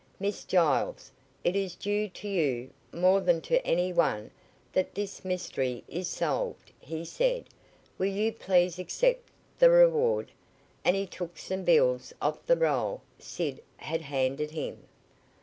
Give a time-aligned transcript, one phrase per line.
[0.19, 1.11] "Miss Giles,
[1.43, 4.31] it is due to you, more than to any, one,
[4.73, 7.45] that this mystery is solved," he said:
[7.99, 9.29] "Will you please accept
[9.59, 10.31] the reward?"
[10.83, 14.87] and he took some bills off the roll Sid had handed him.